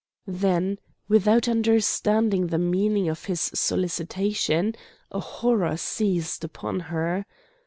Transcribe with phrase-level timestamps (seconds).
[0.25, 4.73] Then without understanding the meaning of his solicitation
[5.11, 7.27] a horror seized upon her.